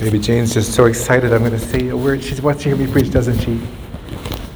Baby 0.00 0.18
Jane's 0.18 0.54
just 0.54 0.72
so 0.72 0.86
excited. 0.86 1.30
I'm 1.30 1.40
going 1.40 1.52
to 1.52 1.58
say 1.58 1.88
a 1.88 1.96
word. 1.96 2.24
She's 2.24 2.40
watching 2.40 2.78
me 2.78 2.90
preach, 2.90 3.10
doesn't 3.10 3.38
she? 3.40 3.60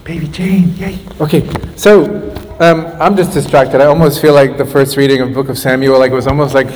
Baby 0.03 0.27
Jane, 0.29 0.75
yay. 0.77 0.99
Okay, 1.21 1.47
so 1.77 2.35
um, 2.61 2.87
I'm 2.99 3.15
just 3.15 3.35
distracted. 3.35 3.83
I 3.83 3.85
almost 3.85 4.23
feel 4.23 4.33
like 4.33 4.57
the 4.57 4.65
first 4.65 4.97
reading 4.97 5.21
of 5.21 5.35
Book 5.35 5.51
of 5.51 5.59
Samuel, 5.59 5.99
like 5.99 6.13
it 6.13 6.15
was 6.15 6.27
almost 6.27 6.55
like 6.55 6.69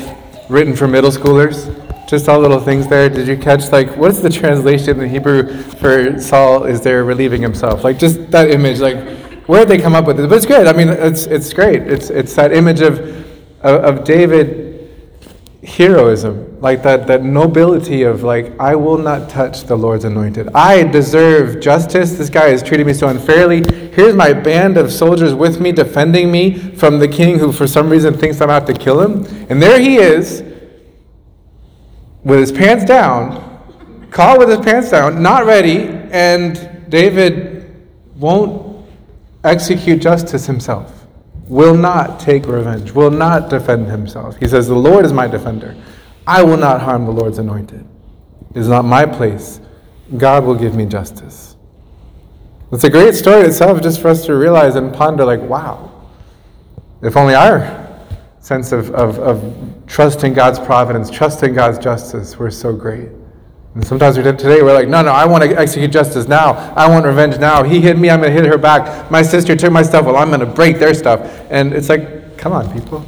written 0.51 0.77
for 0.77 0.87
middle 0.87 1.11
schoolers. 1.11 1.75
Just 2.07 2.29
all 2.29 2.41
little 2.41 2.61
things 2.61 2.87
there. 2.87 3.09
Did 3.09 3.27
you 3.27 3.39
catch 3.39 3.73
like 3.73 3.97
what's 3.97 4.21
the 4.21 4.29
translation 4.31 5.01
in 5.01 5.09
Hebrew 5.09 5.63
for 5.63 6.21
Saul 6.21 6.65
is 6.65 6.83
there 6.83 7.05
relieving 7.05 7.41
himself? 7.41 7.85
Like 7.85 7.99
just 7.99 8.31
that 8.33 8.51
image, 8.51 8.81
like 8.81 8.99
where 9.47 9.61
did 9.61 9.69
they 9.69 9.83
come 9.83 9.95
up 9.95 10.05
with 10.05 10.21
it? 10.21 10.29
But 10.29 10.37
it's 10.37 10.47
good. 10.47 10.67
I 10.67 10.75
mean, 10.75 10.89
it's 10.89 11.25
it's 11.25 11.55
great. 11.55 11.83
It's 11.83 12.11
it's 12.11 12.35
that 12.35 12.53
image 12.53 12.81
of 12.83 12.99
of, 13.63 13.99
of 13.99 14.05
David 14.05 14.68
heroism, 15.63 16.61
like 16.61 16.83
that, 16.85 17.07
that 17.09 17.25
nobility 17.25 18.03
of 18.03 18.23
like, 18.23 18.59
I 18.61 18.77
will 18.77 18.99
not 18.99 19.29
touch 19.29 19.65
the 19.65 19.77
Lord's 19.77 20.05
anointed. 20.05 20.49
I 20.55 20.85
deserve 20.85 21.61
justice. 21.61 22.17
This 22.17 22.31
guy 22.31 22.51
has 22.51 22.63
treated 22.63 22.87
me 22.87 22.93
so 22.93 23.09
unfairly. 23.09 23.65
Here's 23.93 24.15
my 24.15 24.33
band 24.33 24.77
of 24.77 24.93
soldiers 24.93 25.35
with 25.35 25.61
me, 25.61 25.73
defending 25.73 26.31
me 26.31 26.55
from 26.55 27.01
the 27.01 27.09
king 27.09 27.39
who 27.39 27.51
for 27.53 27.67
some 27.67 27.91
reason 27.91 28.17
thinks 28.17 28.41
I'm 28.41 28.51
out 28.51 28.67
to 28.69 28.73
kill 28.73 29.01
him. 29.01 29.25
And 29.51 29.61
there 29.61 29.81
he 29.81 29.97
is, 29.97 30.43
with 32.23 32.39
his 32.39 32.53
pants 32.53 32.85
down, 32.85 34.07
caught 34.11 34.39
with 34.39 34.49
his 34.49 34.61
pants 34.61 34.91
down, 34.91 35.23
not 35.23 35.45
ready, 35.45 35.89
and 36.13 36.87
David 36.89 37.89
won't 38.17 38.87
execute 39.43 40.01
justice 40.01 40.47
himself 40.47 40.98
will 41.49 41.75
not 41.75 42.21
take 42.21 42.47
revenge, 42.47 42.93
will 42.93 43.11
not 43.11 43.51
defend 43.51 43.87
himself. 43.87 44.37
He 44.37 44.49
says, 44.49 44.69
The 44.69 44.75
Lord 44.75 45.05
is 45.05 45.13
my 45.13 45.27
defender. 45.27 45.77
I 46.27 46.43
will 46.43 46.57
not 46.57 46.83
harm 46.83 47.07
the 47.07 47.11
Lord's 47.11 47.39
anointed. 47.39 47.87
It 48.51 48.57
is 48.57 48.69
not 48.69 48.85
my 48.85 49.07
place. 49.07 49.61
God 50.17 50.45
will 50.45 50.55
give 50.55 50.75
me 50.75 50.87
justice. 50.87 51.57
It's 52.71 52.85
a 52.85 52.91
great 52.91 53.15
story 53.15 53.43
itself 53.47 53.83
just 53.83 54.01
for 54.01 54.09
us 54.09 54.27
to 54.27 54.35
realize 54.35 54.77
and 54.77 54.93
ponder, 54.93 55.25
like, 55.25 55.41
wow, 55.41 55.91
if 57.03 57.17
only 57.17 57.35
our 57.35 57.87
sense 58.41 58.73
of, 58.73 58.91
of, 58.91 59.19
of 59.19 59.87
trusting 59.87 60.35
God's 60.35 60.59
providence, 60.59 61.11
trusting 61.11 61.55
God's 61.55 61.79
justice 61.79 62.37
were 62.37 62.51
so 62.51 62.75
great. 62.75 63.09
And 63.75 63.87
sometimes 63.87 64.17
we 64.17 64.23
did 64.23 64.39
today, 64.39 64.63
we're 64.63 64.75
like, 64.75 64.89
no, 64.89 65.03
no, 65.03 65.13
I 65.13 65.25
want 65.27 65.45
to 65.45 65.57
execute 65.59 65.93
justice 65.93 66.27
now. 66.27 66.53
I 66.75 66.89
want 66.89 67.05
revenge 67.07 67.39
now. 67.39 67.63
He 67.63 67.81
hit 67.81 67.99
me, 67.99 68.11
I'm 68.11 68.21
going 68.21 68.35
to 68.35 68.41
hit 68.41 68.49
her 68.49 68.59
back. 68.59 69.11
My 69.11 69.23
sister 69.23 69.55
took 69.55 69.73
my 69.73 69.83
stuff, 69.83 70.07
well, 70.07 70.17
I'm 70.17 70.29
going 70.29 70.41
to 70.41 70.47
break 70.47 70.79
their 70.79 70.95
stuff. 70.95 71.21
And 71.51 71.73
it's 71.73 71.89
like, 71.89 72.37
come 72.39 72.53
on, 72.53 72.73
people. 72.73 73.05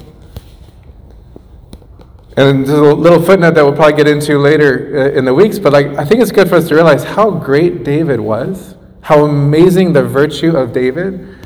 And 2.36 2.64
there's 2.64 2.78
a 2.78 2.94
little 2.94 3.20
footnote 3.20 3.54
that 3.54 3.64
we'll 3.64 3.74
probably 3.74 3.96
get 3.96 4.06
into 4.06 4.38
later 4.38 5.10
uh, 5.12 5.18
in 5.18 5.24
the 5.24 5.34
weeks, 5.34 5.58
but 5.58 5.72
like, 5.72 5.88
I 5.98 6.04
think 6.04 6.22
it's 6.22 6.30
good 6.30 6.48
for 6.48 6.54
us 6.54 6.68
to 6.68 6.74
realize 6.74 7.02
how 7.02 7.30
great 7.30 7.82
David 7.82 8.20
was, 8.20 8.76
how 9.02 9.24
amazing 9.24 9.92
the 9.92 10.04
virtue 10.04 10.56
of 10.56 10.72
David, 10.72 11.38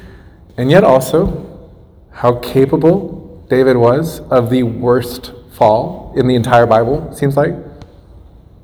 and 0.59 0.71
yet 0.71 0.85
also 0.85 1.73
how 2.11 2.39
capable 2.41 3.45
David 3.49 3.77
was 3.77 4.21
of 4.31 4.51
the 4.51 4.63
worst 4.63 5.33
fall 5.53 6.13
in 6.17 6.29
the 6.29 6.35
entire 6.35 6.67
Bible, 6.67 7.13
seems 7.15 7.37
like 7.37 7.55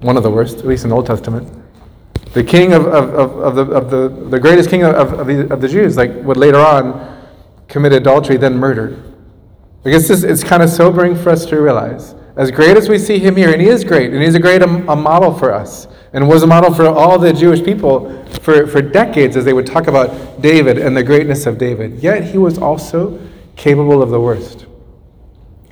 one 0.00 0.16
of 0.16 0.22
the 0.22 0.30
worst, 0.30 0.58
at 0.58 0.66
least 0.66 0.84
in 0.84 0.90
the 0.90 0.96
Old 0.96 1.06
Testament. 1.06 1.48
The 2.32 2.44
king 2.44 2.72
of, 2.72 2.86
of, 2.86 3.14
of, 3.14 3.38
of 3.38 3.54
the, 3.56 3.74
of 3.74 3.90
the, 3.90 4.08
the 4.28 4.38
greatest 4.38 4.70
king 4.70 4.84
of, 4.84 4.94
of, 4.94 5.26
the, 5.26 5.52
of 5.52 5.60
the 5.60 5.68
Jews, 5.68 5.96
like 5.96 6.14
would 6.22 6.36
later 6.36 6.58
on 6.58 7.26
commit 7.68 7.92
adultery, 7.92 8.36
then 8.36 8.56
murder. 8.56 9.02
I 9.84 9.90
guess 9.90 10.08
this, 10.08 10.22
it's 10.22 10.44
kind 10.44 10.62
of 10.62 10.70
sobering 10.70 11.16
for 11.16 11.30
us 11.30 11.46
to 11.46 11.60
realize. 11.60 12.14
As 12.36 12.50
great 12.50 12.76
as 12.76 12.88
we 12.88 12.98
see 12.98 13.18
him 13.18 13.34
here, 13.34 13.52
and 13.52 13.60
he 13.60 13.68
is 13.68 13.82
great, 13.82 14.12
and 14.12 14.22
he's 14.22 14.34
a 14.34 14.40
great 14.40 14.62
a, 14.62 14.66
a 14.66 14.96
model 14.96 15.36
for 15.36 15.52
us, 15.52 15.88
and 16.12 16.28
was 16.28 16.42
a 16.42 16.46
model 16.46 16.72
for 16.72 16.86
all 16.86 17.18
the 17.18 17.32
Jewish 17.32 17.64
people 17.64 18.24
for, 18.42 18.66
for 18.66 18.80
decades 18.80 19.36
as 19.36 19.44
they 19.44 19.52
would 19.52 19.66
talk 19.66 19.86
about 19.86 20.40
David 20.40 20.78
and 20.78 20.96
the 20.96 21.02
greatness 21.02 21.46
of 21.46 21.58
David. 21.58 22.02
Yet 22.02 22.24
he 22.24 22.38
was 22.38 22.58
also 22.58 23.20
capable 23.56 24.02
of 24.02 24.10
the 24.10 24.20
worst. 24.20 24.66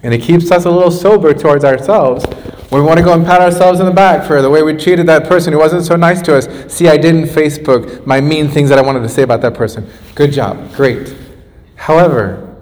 And 0.03 0.15
it 0.15 0.23
keeps 0.23 0.51
us 0.51 0.65
a 0.65 0.71
little 0.71 0.91
sober 0.91 1.33
towards 1.35 1.65
ourselves 1.65 2.25
we 2.71 2.83
want 2.83 2.99
to 2.99 3.05
go 3.05 3.15
and 3.15 3.25
pat 3.25 3.41
ourselves 3.41 3.81
in 3.81 3.87
the 3.87 3.93
back 3.93 4.27
for 4.27 4.43
the 4.43 4.51
way 4.51 4.63
we 4.63 4.75
treated 4.75 5.07
that 5.07 5.25
person 5.25 5.53
who 5.53 5.59
wasn't 5.59 5.85
so 5.85 5.97
nice 5.97 6.21
to 6.23 6.37
us. 6.37 6.73
See, 6.73 6.87
I 6.87 6.99
didn't 6.99 7.25
Facebook 7.25 8.05
my 8.07 8.21
mean 8.21 8.49
things 8.49 8.69
that 8.69 8.79
I 8.79 8.83
wanted 8.83 9.01
to 9.01 9.09
say 9.09 9.23
about 9.23 9.41
that 9.41 9.55
person. 9.55 9.91
Good 10.15 10.33
job. 10.33 10.75
Great. 10.75 11.15
However, 11.77 12.57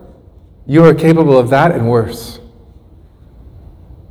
you 0.64 0.84
are 0.84 0.94
capable 0.94 1.36
of 1.36 1.50
that 1.50 1.72
and 1.72 1.88
worse. 1.90 2.38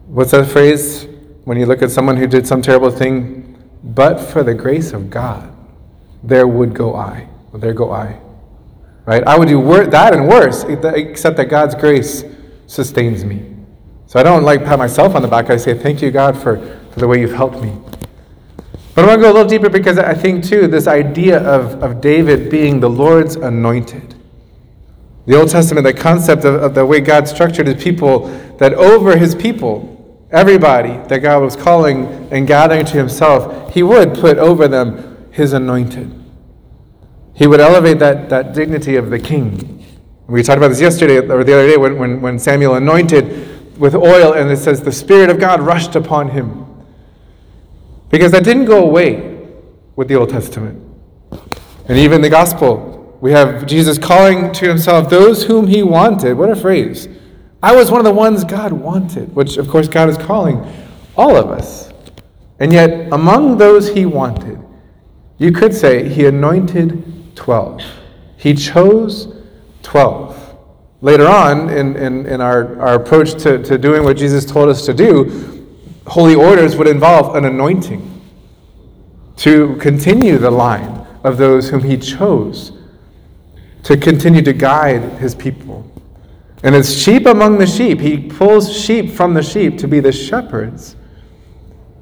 What's 0.07 0.31
that 0.31 0.49
phrase 0.49 1.07
when 1.45 1.57
you 1.57 1.65
look 1.65 1.81
at 1.81 1.91
someone 1.91 2.17
who 2.17 2.27
did 2.27 2.45
some 2.45 2.61
terrible 2.61 2.91
thing? 2.91 3.57
But 3.83 4.19
for 4.19 4.43
the 4.43 4.53
grace 4.53 4.91
of 4.91 5.09
God, 5.09 5.55
there 6.23 6.47
would 6.47 6.73
go 6.73 6.95
I. 6.95 7.29
Well, 7.51 7.61
there 7.61 7.73
go 7.73 7.91
I. 7.91 8.19
Right? 9.05 9.23
I 9.23 9.37
would 9.37 9.47
do 9.47 9.59
wor- 9.59 9.85
that 9.85 10.13
and 10.13 10.27
worse, 10.27 10.63
except 10.63 11.37
that 11.37 11.45
God's 11.45 11.75
grace 11.75 12.25
sustains 12.67 13.23
me. 13.23 13.54
So 14.15 14.21
I 14.21 14.23
don't 14.23 14.43
like 14.43 14.63
pat 14.63 14.79
myself 14.79 15.13
on 15.13 15.21
the 15.21 15.27
back. 15.27 15.49
I 15.49 15.57
say, 15.57 15.77
thank 15.77 16.01
you, 16.01 16.09
God, 16.09 16.41
for, 16.41 16.55
for 16.91 16.99
the 17.01 17.05
way 17.05 17.19
you've 17.19 17.33
helped 17.33 17.59
me. 17.61 17.77
But 18.93 19.03
I 19.03 19.07
want 19.07 19.19
to 19.19 19.23
go 19.23 19.29
a 19.29 19.33
little 19.33 19.49
deeper 19.49 19.67
because 19.67 19.97
I 19.97 20.13
think, 20.13 20.45
too, 20.45 20.69
this 20.69 20.87
idea 20.87 21.43
of, 21.43 21.83
of 21.83 21.99
David 21.99 22.49
being 22.49 22.79
the 22.79 22.89
Lord's 22.89 23.35
anointed. 23.35 24.15
The 25.25 25.37
Old 25.37 25.49
Testament, 25.49 25.83
the 25.83 25.93
concept 25.93 26.45
of, 26.45 26.63
of 26.63 26.73
the 26.73 26.85
way 26.85 27.01
God 27.01 27.27
structured 27.27 27.67
his 27.67 27.83
people, 27.83 28.27
that 28.57 28.73
over 28.75 29.17
his 29.17 29.35
people, 29.35 30.25
everybody 30.31 30.95
that 31.09 31.19
God 31.19 31.41
was 31.41 31.57
calling 31.57 32.05
and 32.31 32.47
gathering 32.47 32.85
to 32.85 32.97
himself, 32.97 33.73
he 33.73 33.83
would 33.83 34.13
put 34.13 34.37
over 34.37 34.69
them 34.69 35.27
his 35.31 35.51
anointed. 35.51 36.09
He 37.33 37.47
would 37.47 37.59
elevate 37.59 37.99
that, 37.99 38.29
that 38.29 38.53
dignity 38.53 38.95
of 38.95 39.09
the 39.09 39.19
king. 39.19 39.85
We 40.27 40.41
talked 40.41 40.59
about 40.59 40.69
this 40.69 40.79
yesterday 40.79 41.17
or 41.17 41.43
the 41.43 41.53
other 41.53 41.67
day 41.67 41.75
when, 41.75 41.99
when, 41.99 42.21
when 42.21 42.39
Samuel 42.39 42.75
anointed 42.75 43.54
with 43.77 43.95
oil, 43.95 44.33
and 44.33 44.49
it 44.49 44.57
says 44.57 44.81
the 44.81 44.91
Spirit 44.91 45.29
of 45.29 45.39
God 45.39 45.61
rushed 45.61 45.95
upon 45.95 46.29
him. 46.29 46.65
Because 48.09 48.31
that 48.31 48.43
didn't 48.43 48.65
go 48.65 48.83
away 48.85 49.47
with 49.95 50.07
the 50.07 50.15
Old 50.15 50.29
Testament. 50.29 50.81
And 51.87 51.97
even 51.97 52.21
the 52.21 52.29
gospel, 52.29 53.17
we 53.21 53.31
have 53.31 53.65
Jesus 53.65 53.97
calling 53.97 54.51
to 54.53 54.67
himself 54.67 55.09
those 55.09 55.43
whom 55.43 55.67
he 55.67 55.83
wanted. 55.83 56.33
What 56.35 56.49
a 56.49 56.55
phrase. 56.55 57.07
I 57.61 57.75
was 57.75 57.89
one 57.89 57.99
of 57.99 58.05
the 58.05 58.13
ones 58.13 58.43
God 58.43 58.71
wanted, 58.71 59.35
which 59.35 59.57
of 59.57 59.67
course 59.67 59.87
God 59.87 60.09
is 60.09 60.17
calling 60.17 60.65
all 61.17 61.35
of 61.35 61.49
us. 61.49 61.91
And 62.59 62.71
yet, 62.71 63.11
among 63.11 63.57
those 63.57 63.89
he 63.89 64.05
wanted, 64.05 64.59
you 65.37 65.51
could 65.51 65.73
say 65.73 66.07
he 66.07 66.25
anointed 66.25 67.35
12. 67.35 67.81
He 68.37 68.53
chose 68.53 69.35
12. 69.81 70.44
Later 71.05 71.27
on, 71.27 71.69
in, 71.69 71.95
in, 71.97 72.25
in 72.25 72.41
our, 72.41 72.81
our 72.81 72.95
approach 72.95 73.33
to, 73.43 73.61
to 73.61 73.77
doing 73.77 74.03
what 74.03 74.17
Jesus 74.17 74.43
told 74.43 74.69
us 74.69 74.87
to 74.87 74.91
do, 74.91 75.67
holy 76.07 76.33
orders 76.33 76.75
would 76.77 76.87
involve 76.87 77.35
an 77.35 77.45
anointing 77.45 78.23
to 79.37 79.75
continue 79.75 80.39
the 80.39 80.49
line 80.49 81.05
of 81.23 81.37
those 81.37 81.69
whom 81.69 81.83
he 81.83 81.95
chose 81.95 82.71
to 83.83 83.95
continue 83.97 84.41
to 84.41 84.51
guide 84.51 85.03
his 85.19 85.35
people. 85.35 85.85
And 86.63 86.73
as 86.73 86.99
sheep 86.99 87.27
among 87.27 87.59
the 87.59 87.67
sheep, 87.67 87.99
he 87.99 88.17
pulls 88.17 88.75
sheep 88.75 89.11
from 89.11 89.35
the 89.35 89.43
sheep 89.43 89.77
to 89.77 89.87
be 89.87 89.99
the 89.99 90.11
shepherds, 90.11 90.95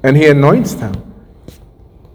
and 0.03 0.15
he 0.15 0.27
anoints 0.27 0.75
them. 0.75 0.93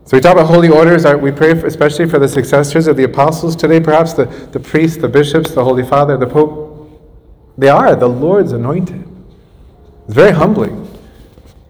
So 0.06 0.16
we 0.16 0.22
talk 0.22 0.32
about 0.32 0.46
holy 0.46 0.70
orders. 0.70 1.04
We 1.04 1.32
pray 1.32 1.52
for, 1.52 1.66
especially 1.66 2.08
for 2.08 2.18
the 2.18 2.28
successors 2.28 2.86
of 2.86 2.96
the 2.96 3.04
apostles 3.04 3.54
today, 3.56 3.78
perhaps 3.78 4.14
the, 4.14 4.24
the 4.24 4.60
priests, 4.60 4.96
the 4.96 5.08
bishops, 5.08 5.50
the 5.50 5.62
Holy 5.62 5.84
Father, 5.84 6.16
the 6.16 6.26
Pope. 6.26 6.64
They 7.58 7.68
are 7.68 7.96
the 7.96 8.08
Lord's 8.08 8.52
anointed. 8.52 9.04
It's 10.06 10.14
very 10.14 10.30
humbling. 10.30 10.84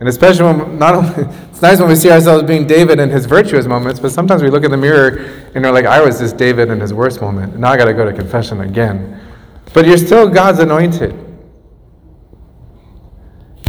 And 0.01 0.09
especially 0.09 0.45
when 0.45 0.79
not 0.79 0.95
only 0.95 1.25
it's 1.51 1.63
nice 1.63 1.81
when 1.81 1.89
we 1.89 1.97
see 1.97 2.11
ourselves 2.11 2.45
being 2.45 2.67
David 2.67 3.01
in 3.01 3.11
his 3.11 3.27
virtuous 3.27 3.67
moments, 3.67 3.99
but 3.99 4.13
sometimes 4.13 4.43
we 4.43 4.51
look 4.51 4.65
in 4.65 4.71
the 4.71 4.77
mirror 4.77 5.49
and 5.55 5.65
we're 5.65 5.73
like, 5.73 5.87
I 5.87 6.01
was 6.01 6.21
this 6.21 6.33
David 6.33 6.69
in 6.71 6.79
his 6.79 6.93
worst 6.95 7.21
moment. 7.21 7.55
And 7.55 7.63
now 7.63 7.71
I 7.71 7.77
gotta 7.77 7.95
go 7.95 8.05
to 8.05 8.13
confession 8.13 8.61
again. 8.61 9.19
But 9.73 9.87
you're 9.87 9.99
still 9.99 10.29
God's 10.29 10.61
anointed. 10.61 11.25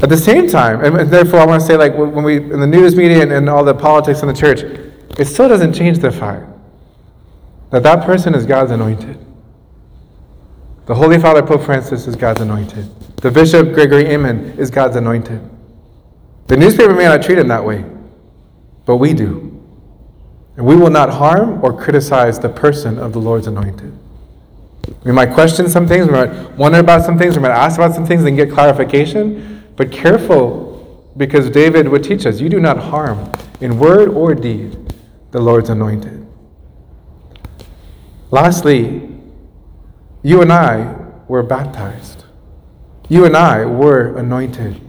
At 0.01 0.09
the 0.09 0.17
same 0.17 0.47
time, 0.47 0.83
and 0.83 1.09
therefore 1.09 1.39
I 1.39 1.45
want 1.45 1.61
to 1.61 1.67
say 1.67 1.75
like 1.75 1.95
when 1.95 2.23
we 2.23 2.37
in 2.37 2.59
the 2.59 2.67
news 2.67 2.95
media 2.95 3.21
and, 3.21 3.31
and 3.31 3.49
all 3.49 3.63
the 3.63 3.73
politics 3.73 4.21
in 4.21 4.27
the 4.27 4.33
church, 4.33 4.61
it 5.17 5.25
still 5.25 5.49
doesn't 5.49 5.73
change 5.73 5.99
the 5.99 6.11
fact 6.11 6.45
that 7.71 7.83
that 7.83 8.05
person 8.05 8.35
is 8.35 8.45
God's 8.45 8.71
anointed. 8.71 9.25
The 10.89 10.95
Holy 10.95 11.19
Father 11.19 11.43
Pope 11.43 11.61
Francis 11.61 12.07
is 12.07 12.15
God's 12.15 12.41
anointed. 12.41 12.89
The 13.17 13.29
Bishop 13.29 13.73
Gregory 13.73 14.05
Aymond 14.05 14.57
is 14.57 14.71
God's 14.71 14.95
anointed. 14.95 15.39
The 16.47 16.57
newspaper 16.57 16.95
may 16.95 17.03
not 17.03 17.21
treat 17.21 17.37
him 17.37 17.47
that 17.49 17.63
way, 17.63 17.85
but 18.87 18.95
we 18.95 19.13
do. 19.13 19.63
And 20.57 20.65
we 20.65 20.75
will 20.75 20.89
not 20.89 21.11
harm 21.11 21.63
or 21.63 21.79
criticize 21.79 22.39
the 22.39 22.49
person 22.49 22.97
of 22.97 23.13
the 23.13 23.19
Lord's 23.19 23.45
anointed. 23.45 23.95
We 25.03 25.11
might 25.11 25.31
question 25.31 25.69
some 25.69 25.85
things, 25.85 26.07
we 26.07 26.13
might 26.13 26.33
wonder 26.53 26.79
about 26.79 27.05
some 27.05 27.19
things, 27.19 27.35
we 27.35 27.43
might 27.43 27.51
ask 27.51 27.77
about 27.77 27.93
some 27.93 28.07
things 28.07 28.23
and 28.23 28.35
get 28.35 28.49
clarification, 28.51 29.63
but 29.75 29.91
careful 29.91 31.07
because 31.17 31.51
David 31.51 31.87
would 31.87 32.03
teach 32.03 32.25
us 32.25 32.41
you 32.41 32.49
do 32.49 32.59
not 32.59 32.79
harm 32.79 33.31
in 33.61 33.77
word 33.77 34.09
or 34.09 34.33
deed, 34.33 34.91
the 35.29 35.39
Lord's 35.39 35.69
anointed. 35.69 36.25
Lastly, 38.31 39.18
you 40.23 40.41
and 40.41 40.51
I 40.51 40.95
were 41.27 41.43
baptized. 41.43 42.25
You 43.07 43.25
and 43.25 43.35
I 43.35 43.65
were 43.65 44.17
anointed 44.17 44.81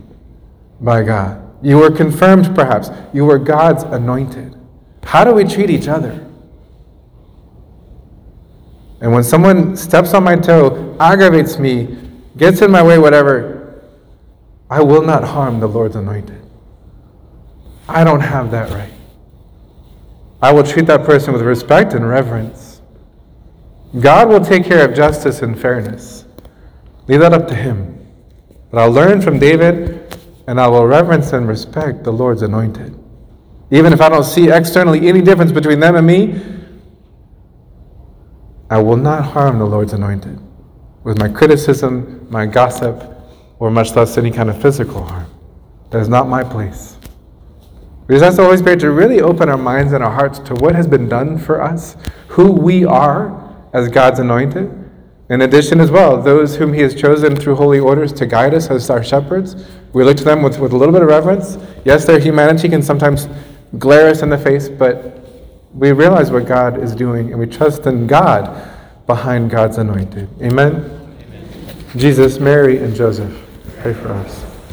by 0.81 1.03
God. 1.03 1.47
You 1.63 1.79
were 1.79 1.91
confirmed, 1.91 2.55
perhaps. 2.55 2.91
You 3.13 3.25
were 3.25 3.39
God's 3.39 3.83
anointed. 3.85 4.57
How 5.03 5.25
do 5.25 5.33
we 5.33 5.45
treat 5.45 5.71
each 5.71 5.89
other? 5.89 6.27
And 9.01 9.13
when 9.13 9.25
someone 9.25 9.77
steps 9.77 10.13
on 10.15 10.25
my 10.25 10.37
toe, 10.37 10.97
aggravates 11.01 11.59
me, 11.59 11.97
gets 12.37 12.61
in 12.61 12.71
my 12.71 12.83
way, 12.83 12.99
whatever, 12.99 13.83
I 14.69 14.83
will 14.83 15.03
not 15.03 15.25
harm 15.25 15.59
the 15.59 15.67
Lord's 15.67 15.97
anointed. 15.97 16.41
I 17.89 18.05
don't 18.05 18.21
have 18.21 18.51
that 18.53 18.71
right. 18.71 18.93
I 20.43 20.53
will 20.53 20.63
treat 20.63 20.87
that 20.87 21.05
person 21.05 21.33
with 21.33 21.43
respect 21.43 21.93
and 21.93 22.09
reverence. 22.09 22.70
God 23.99 24.29
will 24.29 24.45
take 24.45 24.65
care 24.65 24.89
of 24.89 24.95
justice 24.95 25.43
and 25.43 25.59
fairness. 25.59 26.25
Leave 27.09 27.21
that 27.21 27.33
up 27.33 27.49
to 27.49 27.55
Him. 27.55 28.07
But 28.71 28.79
I'll 28.79 28.93
learn 28.93 29.21
from 29.21 29.39
David 29.41 30.17
and 30.47 30.61
I 30.61 30.69
will 30.69 30.87
reverence 30.87 31.33
and 31.33 31.49
respect 31.49 32.05
the 32.05 32.13
Lord's 32.13 32.43
anointed. 32.43 32.97
Even 33.73 33.93
if 33.93 34.01
I 34.01 34.09
don't 34.09 34.25
see 34.25 34.51
externally 34.51 35.09
any 35.09 35.21
difference 35.21 35.53
between 35.53 35.81
them 35.81 35.97
and 35.97 36.07
me, 36.07 36.41
I 38.69 38.79
will 38.79 38.97
not 38.97 39.25
harm 39.25 39.59
the 39.59 39.65
Lord's 39.65 39.93
anointed 39.93 40.39
with 41.03 41.19
my 41.19 41.29
criticism, 41.29 42.27
my 42.31 42.47
gossip, 42.47 43.03
or 43.59 43.71
much 43.71 43.95
less 43.97 44.17
any 44.17 44.31
kind 44.31 44.51
of 44.51 44.61
physical 44.61 45.05
harm. 45.05 45.29
That 45.91 46.01
is 46.01 46.09
not 46.09 46.29
my 46.29 46.45
place. 46.45 46.97
We 48.07 48.15
just 48.15 48.25
ask 48.25 48.37
the 48.37 48.45
Holy 48.45 48.57
Spirit 48.57 48.81
to 48.81 48.91
really 48.91 49.21
open 49.21 49.49
our 49.49 49.57
minds 49.57 49.93
and 49.93 50.03
our 50.03 50.11
hearts 50.11 50.39
to 50.41 50.55
what 50.55 50.75
has 50.75 50.87
been 50.87 51.09
done 51.09 51.39
for 51.39 51.63
us, 51.63 51.97
who 52.29 52.53
we 52.53 52.85
are 52.85 53.40
as 53.73 53.89
God's 53.89 54.19
anointed. 54.19 54.71
In 55.29 55.43
addition, 55.43 55.81
as 55.81 55.91
well, 55.91 56.21
those 56.21 56.57
whom 56.57 56.73
He 56.73 56.81
has 56.81 56.95
chosen 56.95 57.37
through 57.37 57.55
holy 57.55 57.79
orders 57.79 58.13
to 58.15 58.27
guide 58.27 58.53
us 58.53 58.69
as 58.69 58.91
our 58.91 59.03
shepherds, 59.05 59.55
we 59.93 60.03
look 60.03 60.17
to 60.17 60.25
them 60.25 60.43
with, 60.43 60.59
with 60.59 60.73
a 60.73 60.77
little 60.77 60.93
bit 60.93 61.03
of 61.03 61.09
reverence. 61.09 61.57
Yes, 61.85 62.05
their 62.05 62.19
humanity 62.19 62.69
can 62.69 62.83
sometimes 62.83 63.29
glare 63.79 64.09
us 64.09 64.23
in 64.23 64.29
the 64.29 64.39
face, 64.39 64.69
but 64.69 65.21
we 65.73 65.93
realize 65.93 66.33
what 66.33 66.47
God 66.47 66.83
is 66.83 66.95
doing 66.95 67.31
and 67.31 67.39
we 67.39 67.47
trust 67.47 67.87
in 67.87 68.07
God 68.09 68.69
behind 69.07 69.51
God's 69.51 69.79
anointed. 69.79 70.29
Amen? 70.43 70.75
Amen. 70.75 71.77
Jesus, 71.97 72.41
Mary, 72.41 72.79
and 72.79 72.95
Joseph, 72.95 73.33
pray 73.79 73.95
for 73.95 74.13
us. 74.13 74.50